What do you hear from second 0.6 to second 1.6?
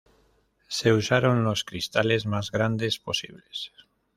Se usaron